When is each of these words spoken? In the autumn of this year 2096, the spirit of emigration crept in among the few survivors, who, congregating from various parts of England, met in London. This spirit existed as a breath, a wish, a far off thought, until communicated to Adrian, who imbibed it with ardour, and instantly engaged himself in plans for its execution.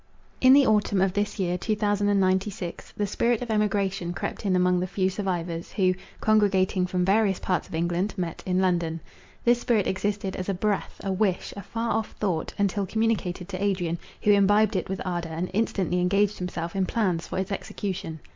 In 0.41 0.53
the 0.53 0.65
autumn 0.65 0.99
of 0.99 1.13
this 1.13 1.37
year 1.37 1.59
2096, 1.59 2.91
the 2.97 3.05
spirit 3.05 3.43
of 3.43 3.51
emigration 3.51 4.13
crept 4.13 4.47
in 4.47 4.55
among 4.55 4.79
the 4.79 4.87
few 4.87 5.11
survivors, 5.11 5.73
who, 5.73 5.93
congregating 6.19 6.87
from 6.87 7.05
various 7.05 7.37
parts 7.37 7.67
of 7.67 7.75
England, 7.75 8.15
met 8.17 8.41
in 8.47 8.59
London. 8.59 8.99
This 9.45 9.61
spirit 9.61 9.85
existed 9.85 10.35
as 10.37 10.49
a 10.49 10.55
breath, 10.55 10.99
a 11.03 11.11
wish, 11.11 11.53
a 11.55 11.61
far 11.61 11.91
off 11.91 12.13
thought, 12.13 12.51
until 12.57 12.87
communicated 12.87 13.47
to 13.49 13.63
Adrian, 13.63 13.99
who 14.23 14.31
imbibed 14.31 14.75
it 14.75 14.89
with 14.89 15.05
ardour, 15.05 15.33
and 15.33 15.51
instantly 15.53 15.99
engaged 16.01 16.39
himself 16.39 16.75
in 16.75 16.87
plans 16.87 17.27
for 17.27 17.37
its 17.37 17.51
execution. 17.51 18.21